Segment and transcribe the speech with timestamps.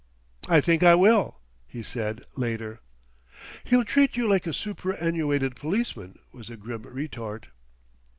[0.49, 2.81] "I think I will," he said later.
[3.65, 7.49] "He'll treat you like a superannuated policeman," was the grim retort.